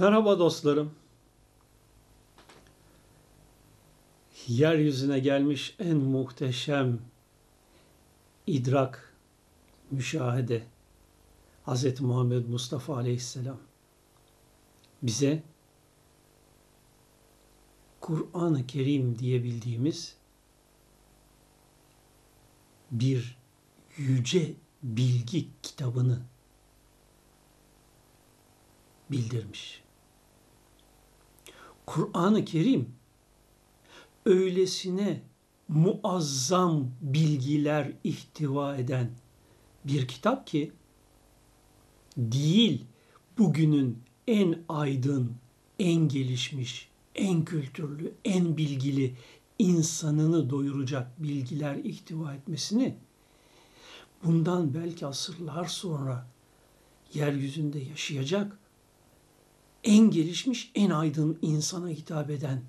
[0.00, 0.92] Merhaba dostlarım.
[4.48, 6.98] Yeryüzüne gelmiş en muhteşem
[8.46, 9.14] idrak,
[9.90, 10.62] müşahede
[11.66, 12.00] Hz.
[12.00, 13.58] Muhammed Mustafa Aleyhisselam
[15.02, 15.42] bize
[18.00, 20.16] Kur'an-ı Kerim diyebildiğimiz
[22.90, 23.38] bir
[23.96, 26.18] yüce bilgi kitabını
[29.10, 29.89] bildirmiş.
[31.90, 32.88] Kur'an-ı Kerim
[34.26, 35.22] öylesine
[35.68, 39.10] muazzam bilgiler ihtiva eden
[39.84, 40.72] bir kitap ki
[42.16, 42.84] değil
[43.38, 45.32] bugünün en aydın,
[45.78, 49.16] en gelişmiş, en kültürlü, en bilgili
[49.58, 52.96] insanını doyuracak bilgiler ihtiva etmesini
[54.24, 56.26] bundan belki asırlar sonra
[57.14, 58.59] yeryüzünde yaşayacak
[59.84, 62.62] en gelişmiş, en aydın insana hitap eden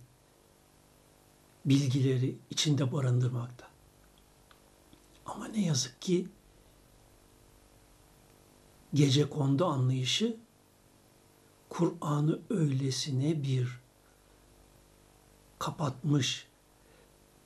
[1.65, 3.67] bilgileri içinde barındırmakta.
[5.25, 6.27] Ama ne yazık ki
[8.93, 10.37] gece kondu anlayışı
[11.69, 13.81] Kur'an'ı öylesine bir
[15.59, 16.47] kapatmış,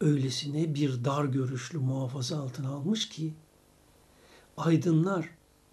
[0.02, 3.33] öylesine bir dar görüşlü muhafaza altına almış ki
[4.58, 5.30] aydınlar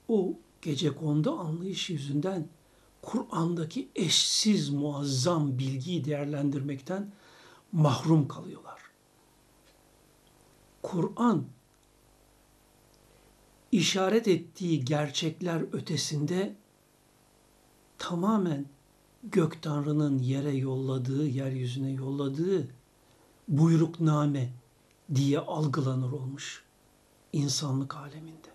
[0.09, 2.48] o gece kondu anlayışı yüzünden
[3.03, 7.12] Kur'an'daki eşsiz muazzam bilgiyi değerlendirmekten
[7.72, 8.81] mahrum kalıyorlar.
[10.83, 11.45] Kur'an
[13.73, 16.56] işaret ettiği gerçekler ötesinde
[17.98, 18.67] tamamen
[19.23, 22.69] gök tanrının yere yolladığı, yeryüzüne yolladığı
[23.48, 24.53] buyrukname
[25.14, 26.64] diye algılanır olmuş
[27.33, 28.48] insanlık aleminde.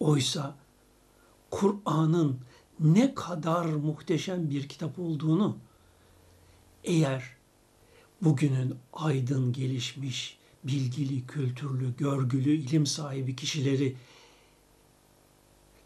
[0.00, 0.61] Oysa
[1.52, 2.40] Kur'an'ın
[2.80, 5.58] ne kadar muhteşem bir kitap olduğunu
[6.84, 7.36] eğer
[8.22, 13.96] bugünün aydın gelişmiş, bilgili, kültürlü, görgülü, ilim sahibi kişileri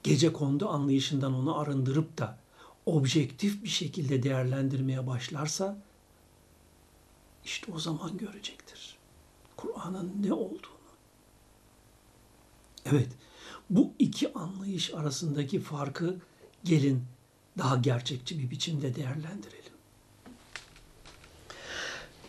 [0.03, 2.39] gece kondu anlayışından onu arındırıp da
[2.87, 5.79] objektif bir şekilde değerlendirmeye başlarsa
[7.45, 8.97] işte o zaman görecektir.
[9.57, 10.77] Kur'an'ın ne olduğunu.
[12.85, 13.09] Evet,
[13.71, 16.17] bu iki anlayış arasındaki farkı
[16.65, 17.05] gelin
[17.59, 19.73] daha gerçekçi bir biçimde değerlendirelim.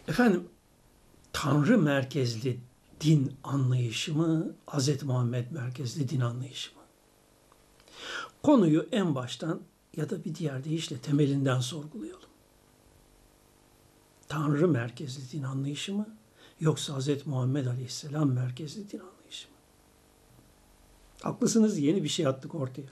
[0.08, 0.50] Efendim,
[1.34, 2.59] Tanrı merkezli
[3.02, 5.03] din anlayışı mı, Hz.
[5.03, 6.81] Muhammed merkezli din anlayışı mı?
[8.44, 9.62] Konuyu en baştan
[9.97, 12.30] ya da bir diğer deyişle temelinden sorgulayalım.
[14.28, 16.08] Tanrı merkezli din anlayışı mı,
[16.59, 17.28] yoksa Hz.
[17.28, 19.16] Muhammed Aleyhisselam merkezli din anlayışı mı?
[21.22, 22.88] Haklısınız yeni bir şey attık ortaya.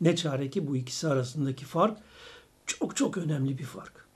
[0.00, 1.98] Ne çare ki bu ikisi arasındaki fark
[2.66, 4.06] çok çok önemli bir fark.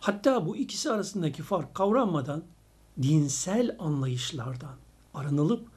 [0.00, 2.44] Hatta bu ikisi arasındaki fark kavranmadan
[3.02, 4.76] dinsel anlayışlardan
[5.14, 5.68] arınılıp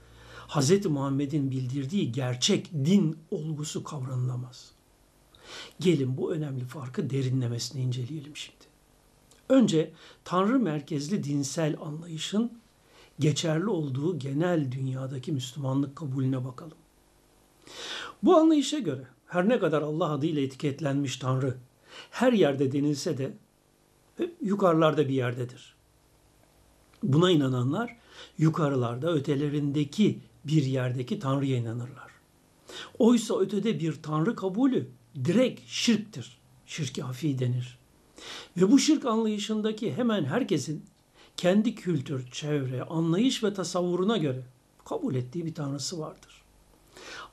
[0.48, 0.86] Hz.
[0.86, 4.72] Muhammed'in bildirdiği gerçek din olgusu kavranılamaz.
[5.80, 8.66] Gelin bu önemli farkı derinlemesine inceleyelim şimdi.
[9.50, 9.92] Önce
[10.24, 12.60] Tanrı merkezli dinsel anlayışın
[13.20, 16.78] geçerli olduğu genel dünyadaki Müslümanlık kabulüne bakalım.
[18.24, 21.58] Bu anlayışa göre her ne kadar Allah adıyla etiketlenmiş Tanrı
[22.12, 23.34] her yerde denilse de
[24.42, 25.76] yukarılarda bir yerdedir.
[27.04, 27.98] Buna inananlar
[28.38, 32.12] yukarılarda ötelerindeki bir yerdeki Tanrı'ya inanırlar.
[33.00, 34.88] Oysa ötede bir Tanrı kabulü
[35.26, 36.38] direkt şirktir.
[36.66, 37.78] Şirk hafi denir.
[38.58, 40.86] Ve bu şirk anlayışındaki hemen herkesin
[41.38, 44.44] kendi kültür, çevre, anlayış ve tasavvuruna göre
[44.86, 46.43] kabul ettiği bir tanrısı vardır.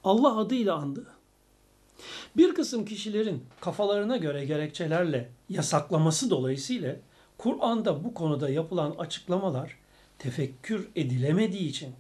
[0.04, 1.06] Allah adıyla andığı,
[2.36, 6.96] bir kısım kişilerin kafalarına göre gerekçelerle yasaklaması dolayısıyla
[7.38, 9.76] Kur'an'da bu konuda yapılan açıklamalar
[10.18, 11.94] tefekkür edilemediği için,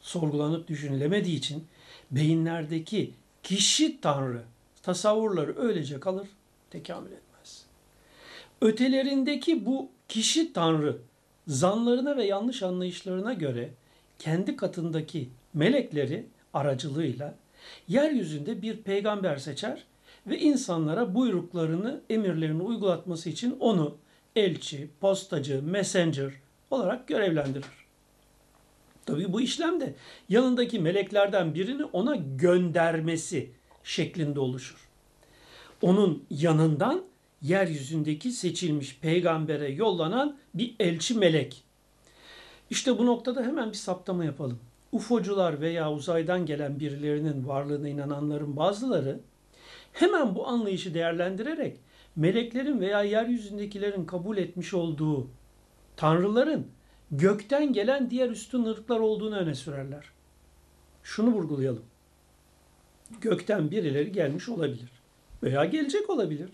[0.00, 1.66] sorgulanıp düşünülemediği için
[2.10, 4.42] beyinlerdeki kişi tanrı
[4.82, 6.28] tasavvurları öylece kalır,
[6.70, 7.64] tekamül etmez.
[8.60, 10.98] Ötelerindeki bu kişi tanrı
[11.46, 13.70] zanlarına ve yanlış anlayışlarına göre
[14.18, 17.34] kendi katındaki melekleri aracılığıyla
[17.88, 19.84] yeryüzünde bir peygamber seçer
[20.26, 23.96] ve insanlara buyruklarını, emirlerini uygulatması için onu
[24.36, 26.32] elçi, postacı, messenger
[26.70, 27.82] olarak görevlendirir.
[29.06, 29.94] Tabii bu işlemde
[30.28, 33.50] yanındaki meleklerden birini ona göndermesi
[33.84, 34.88] şeklinde oluşur.
[35.82, 37.04] Onun yanından
[37.42, 41.64] yeryüzündeki seçilmiş peygambere yollanan bir elçi melek.
[42.70, 44.60] İşte bu noktada hemen bir saptama yapalım.
[44.92, 49.20] UFO'cular veya uzaydan gelen birilerinin varlığına inananların bazıları
[49.92, 51.80] hemen bu anlayışı değerlendirerek
[52.16, 55.28] meleklerin veya yeryüzündekilerin kabul etmiş olduğu
[55.96, 56.66] tanrıların
[57.10, 60.04] gökten gelen diğer üstün ırklar olduğunu öne sürerler.
[61.02, 61.84] Şunu vurgulayalım.
[63.20, 64.90] Gökten birileri gelmiş olabilir
[65.42, 66.50] veya gelecek olabilir.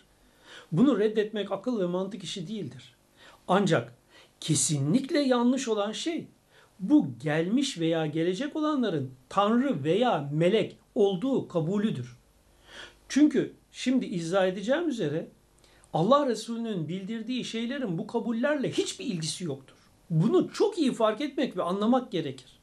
[0.72, 2.96] Bunu reddetmek akıl ve mantık işi değildir.
[3.48, 3.94] Ancak
[4.40, 6.26] kesinlikle yanlış olan şey
[6.80, 12.18] bu gelmiş veya gelecek olanların tanrı veya melek olduğu kabulüdür.
[13.08, 15.28] Çünkü şimdi izah edeceğim üzere
[15.92, 19.76] Allah Resulü'nün bildirdiği şeylerin bu kabullerle hiçbir ilgisi yoktur.
[20.10, 22.58] Bunu çok iyi fark etmek ve anlamak gerekir.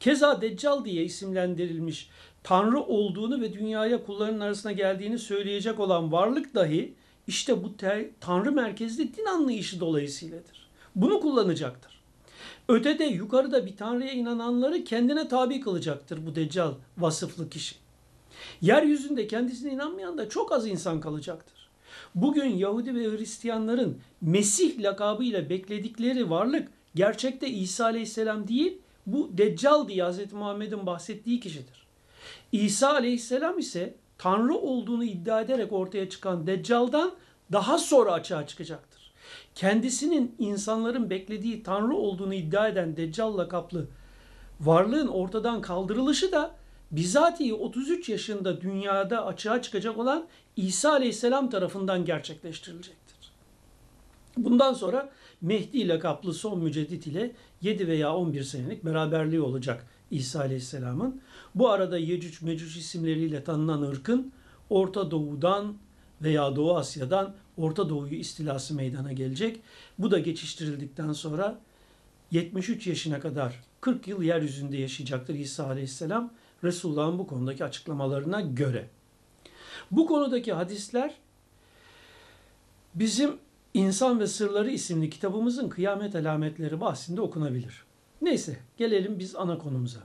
[0.00, 2.10] Keza Deccal diye isimlendirilmiş
[2.42, 6.94] Tanrı olduğunu ve dünyaya kullarının arasına geldiğini söyleyecek olan varlık dahi
[7.26, 7.72] işte bu
[8.20, 10.68] Tanrı merkezli din anlayışı dolayısıyladır.
[10.94, 11.97] Bunu kullanacaktır.
[12.68, 17.76] Ötede yukarıda bir Tanrı'ya inananları kendine tabi kılacaktır bu Deccal vasıflı kişi.
[18.60, 21.68] Yeryüzünde kendisine inanmayan da çok az insan kalacaktır.
[22.14, 30.10] Bugün Yahudi ve Hristiyanların Mesih lakabıyla bekledikleri varlık gerçekte İsa Aleyhisselam değil, bu Deccal diye
[30.10, 30.32] Hz.
[30.32, 31.86] Muhammed'in bahsettiği kişidir.
[32.52, 37.12] İsa Aleyhisselam ise Tanrı olduğunu iddia ederek ortaya çıkan Deccal'dan
[37.52, 38.87] daha sonra açığa çıkacaktır.
[39.58, 43.86] Kendisinin insanların beklediği Tanrı olduğunu iddia eden Deccal lakaplı
[44.60, 46.54] varlığın ortadan kaldırılışı da
[46.90, 50.26] bizatihi 33 yaşında dünyada açığa çıkacak olan
[50.56, 53.32] İsa Aleyhisselam tarafından gerçekleştirilecektir.
[54.36, 55.10] Bundan sonra
[55.40, 57.32] Mehdi lakaplı son müceddit ile
[57.62, 61.20] 7 veya 11 senelik beraberliği olacak İsa Aleyhisselam'ın.
[61.54, 64.32] Bu arada Yecüc Mecüc isimleriyle tanınan ırkın
[64.70, 65.74] Orta Doğu'dan
[66.22, 69.60] veya Doğu Asya'dan Orta Doğu'yu istilası meydana gelecek.
[69.98, 71.58] Bu da geçiştirildikten sonra
[72.30, 76.32] 73 yaşına kadar 40 yıl yeryüzünde yaşayacaktır İsa Aleyhisselam.
[76.64, 78.88] Resulullah'ın bu konudaki açıklamalarına göre.
[79.90, 81.14] Bu konudaki hadisler
[82.94, 83.36] bizim
[83.74, 87.84] İnsan ve Sırları isimli kitabımızın kıyamet alametleri bahsinde okunabilir.
[88.22, 90.00] Neyse gelelim biz ana konumuza.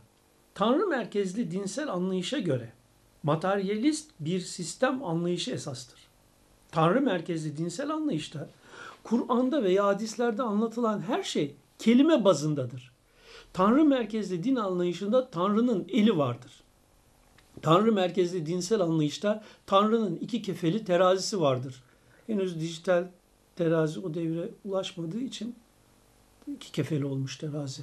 [0.56, 2.74] Tanrı merkezli dinsel anlayışa göre
[3.24, 6.00] materyalist bir sistem anlayışı esastır.
[6.72, 8.50] Tanrı merkezli dinsel anlayışta
[9.04, 12.92] Kur'an'da veya hadislerde anlatılan her şey kelime bazındadır.
[13.54, 16.52] Tanrı merkezli din anlayışında Tanrı'nın eli vardır.
[17.62, 21.84] Tanrı merkezli dinsel anlayışta Tanrı'nın iki kefeli terazisi vardır.
[22.28, 23.08] Henüz dijital
[23.56, 25.56] terazi o devre ulaşmadığı için
[26.48, 27.82] iki kefeli olmuş terazi.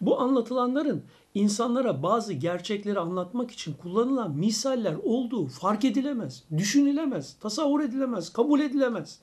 [0.00, 1.02] Bu anlatılanların
[1.38, 9.18] insanlara bazı gerçekleri anlatmak için kullanılan misaller olduğu fark edilemez, düşünülemez, tasavvur edilemez, kabul edilemez.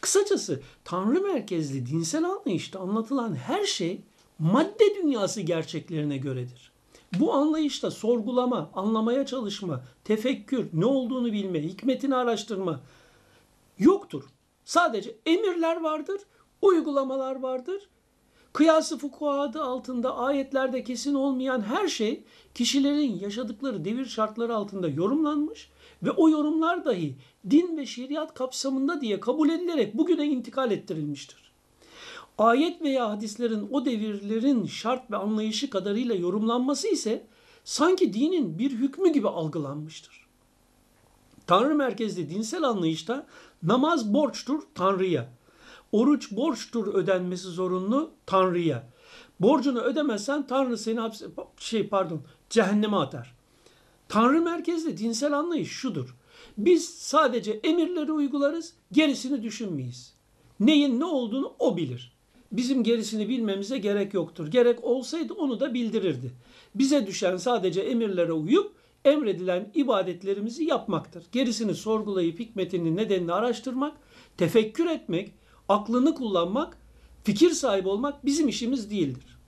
[0.00, 4.00] Kısacası Tanrı merkezli dinsel anlayışta anlatılan her şey
[4.38, 6.72] madde dünyası gerçeklerine göredir.
[7.18, 12.80] Bu anlayışta sorgulama, anlamaya çalışma, tefekkür, ne olduğunu bilme, hikmetini araştırma
[13.78, 14.24] yoktur.
[14.64, 16.20] Sadece emirler vardır,
[16.62, 17.88] uygulamalar vardır.
[18.52, 25.70] Kıyası fukuhadı altında ayetlerde kesin olmayan her şey kişilerin yaşadıkları devir şartları altında yorumlanmış
[26.02, 27.16] ve o yorumlar dahi
[27.50, 31.52] din ve şeriat kapsamında diye kabul edilerek bugüne intikal ettirilmiştir.
[32.38, 37.26] Ayet veya hadislerin o devirlerin şart ve anlayışı kadarıyla yorumlanması ise
[37.64, 40.26] sanki dinin bir hükmü gibi algılanmıştır.
[41.46, 43.26] Tanrı merkezli dinsel anlayışta
[43.62, 45.28] namaz borçtur Tanrı'ya.
[45.92, 48.88] Oruç borçtur ödenmesi zorunlu Tanrı'ya.
[49.40, 51.26] Borcunu ödemezsen Tanrı seni hapse,
[51.58, 53.34] şey pardon cehenneme atar.
[54.08, 56.16] Tanrı merkezli dinsel anlayış şudur.
[56.58, 60.14] Biz sadece emirleri uygularız, gerisini düşünmeyiz.
[60.60, 62.12] Neyin ne olduğunu o bilir.
[62.52, 64.46] Bizim gerisini bilmemize gerek yoktur.
[64.46, 66.32] Gerek olsaydı onu da bildirirdi.
[66.74, 68.72] Bize düşen sadece emirlere uyup
[69.04, 71.24] emredilen ibadetlerimizi yapmaktır.
[71.32, 73.96] Gerisini sorgulayıp hikmetini, nedenini araştırmak,
[74.36, 75.32] tefekkür etmek,
[75.72, 76.76] aklını kullanmak,
[77.24, 79.38] fikir sahibi olmak bizim işimiz değildir.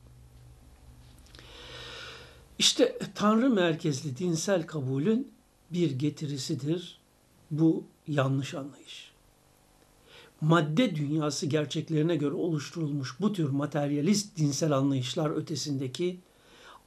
[2.59, 5.33] İşte Tanrı merkezli dinsel kabulün
[5.71, 6.99] bir getirisidir
[7.51, 9.15] bu yanlış anlayış.
[10.41, 16.21] Madde dünyası gerçeklerine göre oluşturulmuş bu tür materyalist dinsel anlayışlar ötesindeki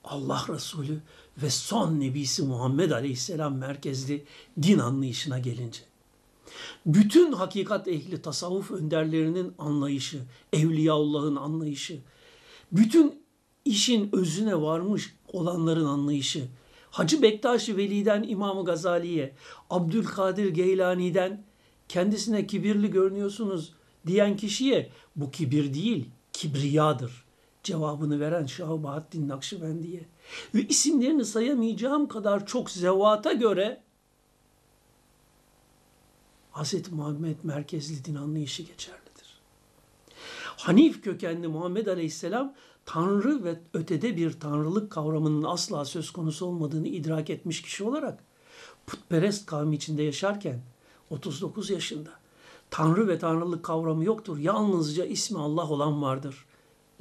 [0.03, 1.01] Allah Resulü
[1.44, 4.25] ve son nebisi Muhammed Aleyhisselam merkezli
[4.62, 5.79] din anlayışına gelince
[6.86, 10.20] bütün hakikat ehli tasavvuf önderlerinin anlayışı,
[10.54, 12.00] Evliyaullah'ın anlayışı,
[12.72, 13.24] bütün
[13.66, 16.48] işin özüne varmış olanların anlayışı,
[16.92, 19.36] Hacı Bektaşi Veli'den İmam Gazali'ye,
[19.70, 21.44] Abdülkadir Geylani'den
[21.88, 23.74] kendisine kibirli görünüyorsunuz
[24.08, 27.27] diyen kişiye bu kibir değil, kibriyadır.
[27.63, 30.06] Cevabını veren Şah Bahattin Nakşibendi'ye
[30.56, 33.82] ve isimlerini sayamayacağım kadar çok zevata göre
[36.64, 36.92] Hz.
[36.92, 39.40] Muhammed merkezli din anlayışı geçerlidir.
[40.58, 42.54] Hanif kökenli Muhammed Aleyhisselam
[42.86, 48.24] Tanrı ve ötede bir tanrılık kavramının asla söz konusu olmadığını idrak etmiş kişi olarak
[48.88, 50.62] putperest kavmi içinde yaşarken
[51.10, 52.10] 39 yaşında
[52.70, 54.38] Tanrı ve tanrılık kavramı yoktur.
[54.38, 56.46] Yalnızca ismi Allah olan vardır.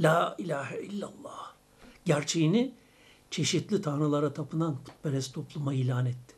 [0.00, 1.52] La ilahe illallah.
[2.04, 2.74] Gerçeğini
[3.30, 6.35] çeşitli tanrılara tapınan putperest topluma ilan etti.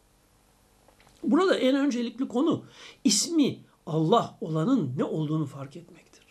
[1.22, 2.64] Burada en öncelikli konu
[3.04, 6.24] ismi Allah olanın ne olduğunu fark etmektir.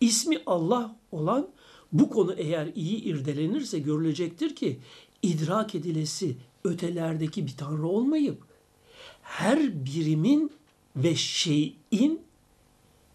[0.00, 1.48] İsmi Allah olan
[1.92, 4.80] bu konu eğer iyi irdelenirse görülecektir ki
[5.22, 8.42] idrak edilesi ötelerdeki bir tanrı olmayıp
[9.22, 10.52] her birimin
[10.96, 12.20] ve şeyin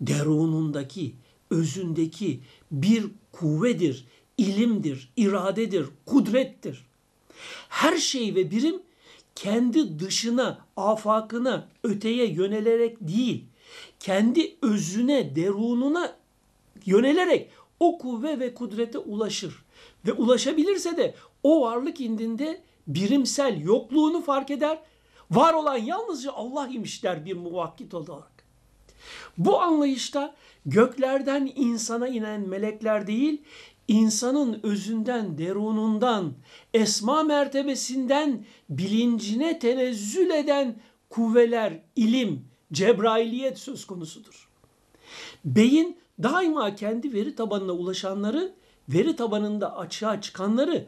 [0.01, 1.13] derunundaki,
[1.49, 2.39] özündeki
[2.71, 4.05] bir kuvvedir,
[4.37, 6.85] ilimdir, iradedir, kudrettir.
[7.69, 8.81] Her şey ve birim
[9.43, 13.45] kendi dışına, afakına, öteye yönelerek değil,
[13.99, 16.15] kendi özüne, derununa
[16.85, 19.63] yönelerek o kuvve ve kudrete ulaşır.
[20.05, 24.79] Ve ulaşabilirse de o varlık indinde birimsel yokluğunu fark eder.
[25.31, 28.43] Var olan yalnızca Allah imiş der bir muvakkit olarak.
[29.37, 33.41] Bu anlayışta göklerden insana inen melekler değil,
[33.89, 36.33] insanın özünden, derunundan,
[36.73, 40.75] esma mertebesinden bilincine tenezzül eden
[41.09, 44.49] kuvveler, ilim, cebrailiyet söz konusudur.
[45.45, 48.53] Beyin daima kendi veri tabanına ulaşanları,
[48.89, 50.85] veri tabanında açığa çıkanları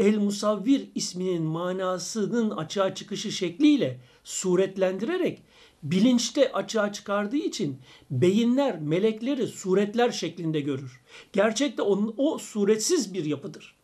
[0.00, 5.42] El Musavvir isminin manasının açığa çıkışı şekliyle suretlendirerek
[5.84, 7.78] bilinçte açığa çıkardığı için
[8.10, 11.00] beyinler melekleri suretler şeklinde görür.
[11.32, 13.76] Gerçekte onun, o suretsiz bir yapıdır.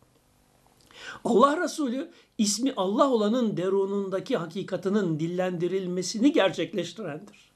[1.23, 7.51] Allah Resulü ismi Allah olanın derunundaki hakikatinin dillendirilmesini gerçekleştirendir.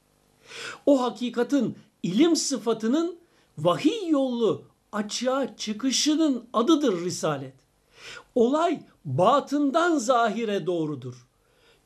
[0.85, 3.17] O hakikatin ilim sıfatının
[3.57, 7.55] vahiy yolu açığa çıkışının adıdır Risalet.
[8.35, 11.24] Olay batından zahire doğrudur.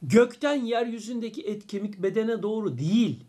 [0.01, 3.23] Gökten yeryüzündeki et kemik bedene doğru değil.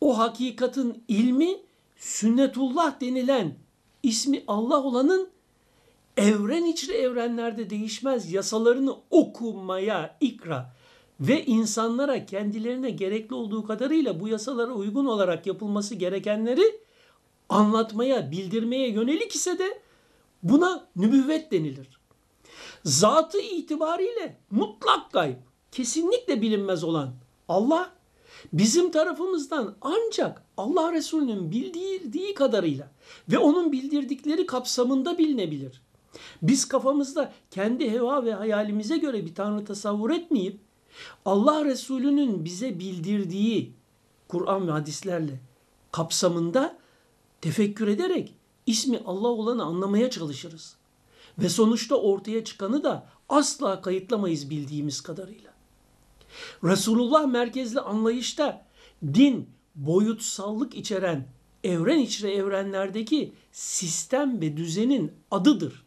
[0.00, 1.56] O hakikatin ilmi
[1.96, 3.54] sünnetullah denilen
[4.02, 5.28] ismi Allah olanın
[6.16, 10.74] evren içri evrenlerde değişmez yasalarını okumaya ikra
[11.20, 16.80] ve insanlara kendilerine gerekli olduğu kadarıyla bu yasalara uygun olarak yapılması gerekenleri
[17.48, 19.80] anlatmaya, bildirmeye yönelik ise de
[20.42, 22.00] buna nübüvvet denilir.
[22.84, 25.36] Zatı itibariyle mutlak gayb,
[25.72, 27.14] kesinlikle bilinmez olan
[27.48, 27.92] Allah
[28.52, 32.90] bizim tarafımızdan ancak Allah Resulü'nün bildirdiği kadarıyla
[33.28, 35.82] ve onun bildirdikleri kapsamında bilinebilir.
[36.42, 40.60] Biz kafamızda kendi heva ve hayalimize göre bir tanrı tasavvur etmeyip
[41.24, 43.72] Allah Resulü'nün bize bildirdiği
[44.28, 45.40] Kur'an ve hadislerle
[45.92, 46.78] kapsamında
[47.40, 48.34] tefekkür ederek
[48.66, 50.76] ismi Allah olanı anlamaya çalışırız.
[51.38, 55.47] Ve sonuçta ortaya çıkanı da asla kayıtlamayız bildiğimiz kadarıyla.
[56.64, 58.66] Resulullah merkezli anlayışta
[59.14, 61.28] din boyutsallık içeren
[61.64, 65.84] evren içre evrenlerdeki sistem ve düzenin adıdır.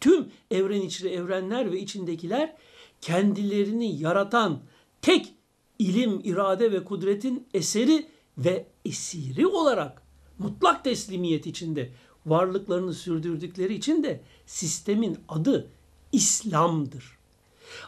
[0.00, 2.56] Tüm evren içre evrenler ve içindekiler
[3.00, 4.60] kendilerini yaratan
[5.02, 5.34] tek
[5.78, 8.06] ilim, irade ve kudretin eseri
[8.38, 10.02] ve esiri olarak
[10.38, 11.90] mutlak teslimiyet içinde
[12.26, 15.70] varlıklarını sürdürdükleri için de sistemin adı
[16.12, 17.18] İslam'dır.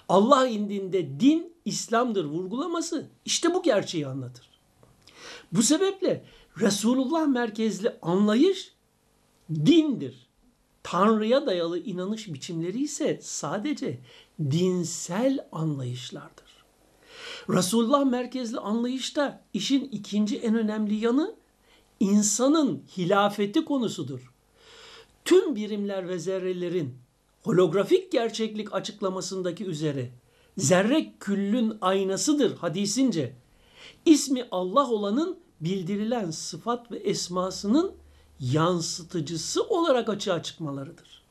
[0.08, 4.50] Allah indinde din İslam'dır vurgulaması işte bu gerçeği anlatır.
[5.52, 6.24] Bu sebeple
[6.60, 8.72] Resulullah merkezli anlayış
[9.50, 10.26] dindir.
[10.82, 13.98] Tanrı'ya dayalı inanış biçimleri ise sadece
[14.40, 16.64] dinsel anlayışlardır.
[17.48, 21.34] Resulullah merkezli anlayışta işin ikinci en önemli yanı
[22.00, 24.32] insanın hilafeti konusudur.
[25.24, 26.94] Tüm birimler ve zerrelerin
[27.46, 30.10] holografik gerçeklik açıklamasındaki üzere
[30.58, 33.36] zerre küllün aynasıdır hadisince.
[34.04, 37.92] İsmi Allah olanın bildirilen sıfat ve esmasının
[38.40, 41.22] yansıtıcısı olarak açığa çıkmalarıdır.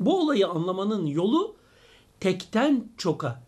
[0.00, 1.56] Bu olayı anlamanın yolu
[2.20, 3.42] tekten çoka,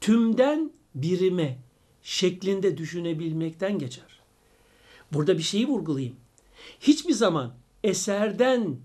[0.00, 1.58] tümden birime
[2.02, 4.20] şeklinde düşünebilmekten geçer.
[5.12, 6.16] Burada bir şeyi vurgulayayım.
[6.80, 8.76] Hiçbir zaman eserden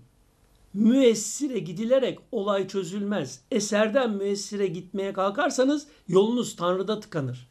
[0.74, 3.40] müessire gidilerek olay çözülmez.
[3.50, 7.48] Eserden müessire gitmeye kalkarsanız yolunuz Tanrı'da tıkanır.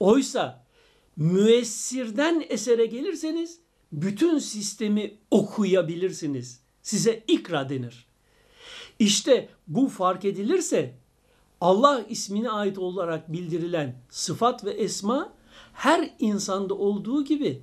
[0.00, 0.64] Oysa
[1.16, 3.60] müessirden esere gelirseniz
[3.92, 6.60] bütün sistemi okuyabilirsiniz.
[6.82, 8.06] Size ikra denir.
[8.98, 10.94] İşte bu fark edilirse
[11.60, 15.32] Allah ismine ait olarak bildirilen sıfat ve esma
[15.72, 17.62] her insanda olduğu gibi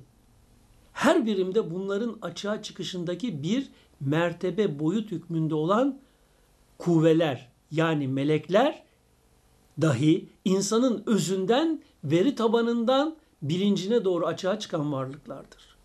[0.92, 3.70] her birimde bunların açığa çıkışındaki bir
[4.06, 5.98] mertebe boyut hükmünde olan
[6.78, 8.82] kuvveler yani melekler
[9.80, 15.76] dahi insanın özünden, veri tabanından bilincine doğru açığa çıkan varlıklardır.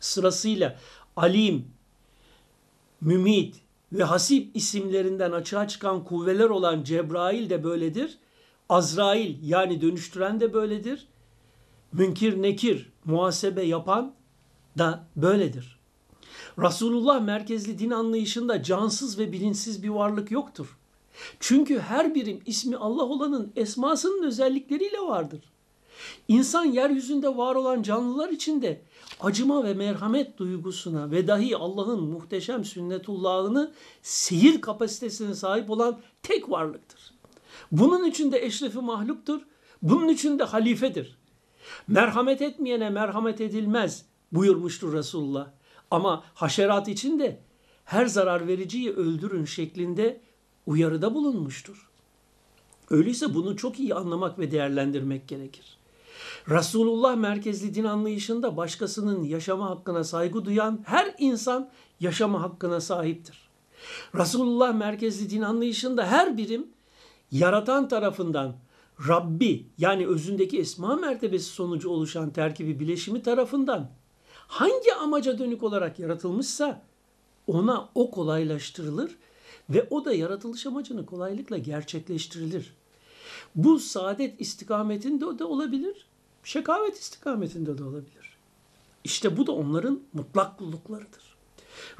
[0.00, 0.76] Sırasıyla
[1.16, 1.64] alim,
[3.00, 3.56] mümit
[3.92, 8.18] ve hasip isimlerinden açığa çıkan kuvveler olan Cebrail de böyledir.
[8.68, 11.06] Azrail yani dönüştüren de böyledir.
[11.92, 14.14] Münkir nekir muhasebe yapan
[14.78, 15.77] da böyledir.
[16.58, 20.78] Resulullah merkezli din anlayışında cansız ve bilinçsiz bir varlık yoktur.
[21.40, 25.40] Çünkü her birim ismi Allah olanın esmasının özellikleriyle vardır.
[26.28, 28.80] İnsan yeryüzünde var olan canlılar içinde
[29.20, 33.72] acıma ve merhamet duygusuna ve dahi Allah'ın muhteşem sünnetullahını
[34.02, 37.14] seyir kapasitesine sahip olan tek varlıktır.
[37.72, 39.40] Bunun için de eşrefi mahluktur.
[39.82, 41.18] Bunun için de halifedir.
[41.88, 45.57] Merhamet etmeyene merhamet edilmez buyurmuştur Resulullah.
[45.90, 47.40] Ama haşerat için de
[47.84, 50.20] her zarar vericiyi öldürün şeklinde
[50.66, 51.90] uyarıda bulunmuştur.
[52.90, 55.78] Öyleyse bunu çok iyi anlamak ve değerlendirmek gerekir.
[56.48, 63.48] Resulullah merkezli din anlayışında başkasının yaşama hakkına saygı duyan her insan yaşama hakkına sahiptir.
[64.14, 66.66] Resulullah merkezli din anlayışında her birim
[67.30, 68.56] yaratan tarafından
[69.08, 73.90] Rabbi yani özündeki esma mertebesi sonucu oluşan terkibi bileşimi tarafından
[74.48, 76.82] hangi amaca dönük olarak yaratılmışsa
[77.46, 79.16] ona o kolaylaştırılır
[79.70, 82.74] ve o da yaratılış amacını kolaylıkla gerçekleştirilir.
[83.54, 86.06] Bu saadet istikametinde de olabilir,
[86.44, 88.36] şekavet istikametinde de olabilir.
[89.04, 91.36] İşte bu da onların mutlak kulluklarıdır.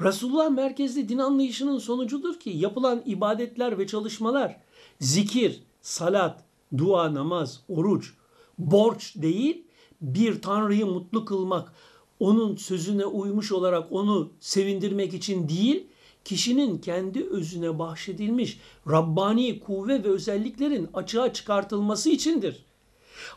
[0.01, 4.59] Resulullah merkezli din anlayışının sonucudur ki yapılan ibadetler ve çalışmalar
[4.99, 6.43] zikir, salat,
[6.77, 8.13] dua, namaz, oruç,
[8.57, 9.63] borç değil
[10.01, 11.73] bir tanrıyı mutlu kılmak,
[12.19, 15.87] onun sözüne uymuş olarak onu sevindirmek için değil,
[16.25, 22.65] kişinin kendi özüne bahşedilmiş Rabbani kuvve ve özelliklerin açığa çıkartılması içindir.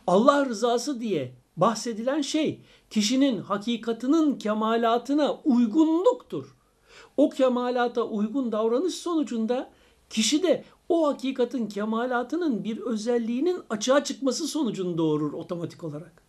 [0.07, 6.57] Allah rızası diye bahsedilen şey kişinin hakikatının kemalatına uygunluktur.
[7.17, 9.71] O kemalata uygun davranış sonucunda
[10.11, 16.22] kişi de o hakikatin kemalatının bir özelliğinin açığa çıkması sonucunu doğurur otomatik olarak.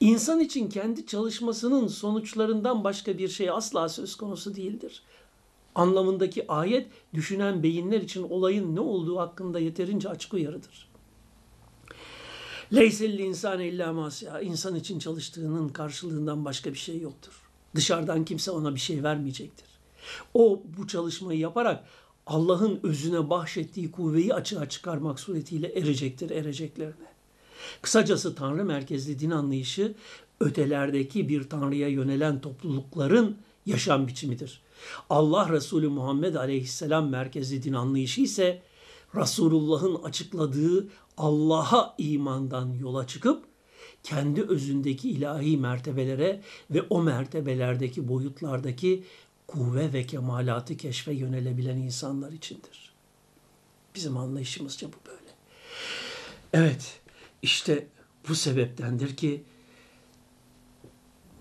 [0.00, 5.02] İnsan için kendi çalışmasının sonuçlarından başka bir şey asla söz konusu değildir.
[5.74, 10.88] Anlamındaki ayet düşünen beyinler için olayın ne olduğu hakkında yeterince açık uyarıdır.
[12.72, 14.40] Leysel insan illa masya.
[14.40, 17.42] İnsan için çalıştığının karşılığından başka bir şey yoktur.
[17.74, 19.66] Dışarıdan kimse ona bir şey vermeyecektir.
[20.34, 21.84] O bu çalışmayı yaparak
[22.26, 27.08] Allah'ın özüne bahşettiği kuvveyi açığa çıkarmak suretiyle erecektir ereceklerine.
[27.82, 29.94] Kısacası Tanrı merkezli din anlayışı
[30.40, 34.60] ötelerdeki bir Tanrı'ya yönelen toplulukların yaşam biçimidir.
[35.10, 38.62] Allah Resulü Muhammed Aleyhisselam merkezli din anlayışı ise
[39.14, 43.44] Resulullah'ın açıkladığı Allah'a imandan yola çıkıp
[44.02, 46.40] kendi özündeki ilahi mertebelere
[46.70, 49.04] ve o mertebelerdeki boyutlardaki
[49.46, 52.92] kuvve ve kemalatı keşfe yönelebilen insanlar içindir.
[53.94, 55.30] Bizim anlayışımızca bu böyle.
[56.52, 57.00] Evet,
[57.42, 57.88] işte
[58.28, 59.44] bu sebeptendir ki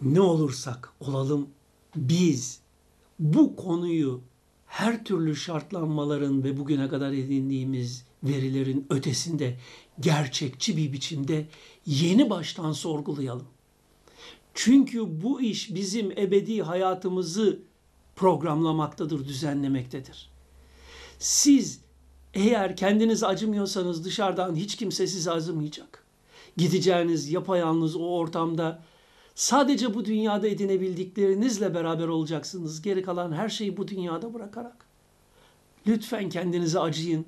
[0.01, 1.49] ne olursak olalım
[1.95, 2.59] biz
[3.19, 4.21] bu konuyu
[4.65, 9.57] her türlü şartlanmaların ve bugüne kadar edindiğimiz verilerin ötesinde
[9.99, 11.47] gerçekçi bir biçimde
[11.85, 13.47] yeni baştan sorgulayalım.
[14.53, 17.59] Çünkü bu iş bizim ebedi hayatımızı
[18.15, 20.29] programlamaktadır, düzenlemektedir.
[21.19, 21.79] Siz
[22.37, 26.03] eğer kendiniz acımıyorsanız dışarıdan hiç kimse size acımayacak.
[26.57, 28.83] Gideceğiniz yapayalnız o ortamda
[29.35, 32.81] sadece bu dünyada edinebildiklerinizle beraber olacaksınız.
[32.81, 34.85] Geri kalan her şeyi bu dünyada bırakarak.
[35.87, 37.25] Lütfen kendinize acıyın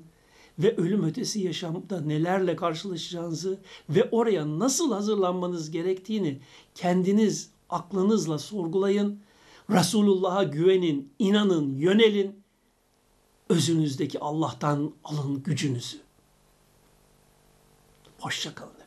[0.58, 6.40] ve ölüm ötesi yaşamda nelerle karşılaşacağınızı ve oraya nasıl hazırlanmanız gerektiğini
[6.74, 9.20] kendiniz aklınızla sorgulayın.
[9.70, 12.39] Resulullah'a güvenin, inanın, yönelin
[13.50, 16.00] özünüzdeki Allah'tan alın gücünüzü.
[18.18, 18.79] Hoşçakalın.